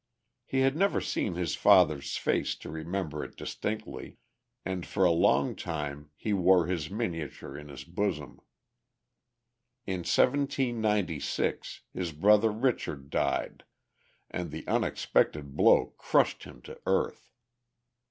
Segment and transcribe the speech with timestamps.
[0.47, 4.17] He had never seen his father's face to remember it distinctly,
[4.65, 8.41] and for a long time he wore his miniature in his bosom.
[9.85, 13.63] In 1796, his brother Richard died,
[14.31, 17.29] and the unexpected blow crushed him to earth.